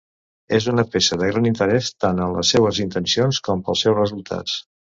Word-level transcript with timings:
És 0.57 0.65
una 0.71 0.85
peça 0.95 1.17
de 1.23 1.27
gran 1.33 1.49
interès 1.49 1.91
tant 2.05 2.23
en 2.25 2.35
les 2.39 2.55
seues 2.57 2.83
intencions 2.87 3.45
com 3.49 3.63
pels 3.69 3.85
seus 3.87 3.99
resultats. 4.03 4.61